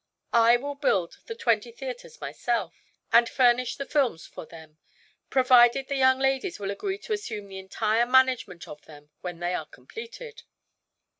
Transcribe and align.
I 0.33 0.57
will 0.57 0.73
build 0.73 1.19
the 1.27 1.35
twenty 1.35 1.71
theatres 1.71 2.19
myself, 2.19 2.73
and 3.13 3.29
furnish 3.29 3.75
the 3.75 3.85
films 3.85 4.25
for 4.25 4.47
them, 4.47 4.79
provided 5.29 5.89
the 5.89 5.95
young 5.95 6.17
ladies 6.17 6.57
will 6.57 6.71
agree 6.71 6.97
to 6.97 7.13
assume 7.13 7.47
the 7.47 7.59
entire 7.59 8.07
management 8.07 8.67
of 8.67 8.81
them 8.85 9.11
when 9.21 9.37
they 9.37 9.53
are 9.53 9.67
completed." 9.67 10.41